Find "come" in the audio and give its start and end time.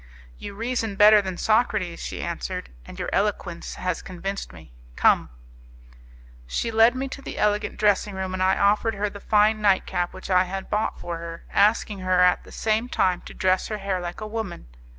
4.95-5.29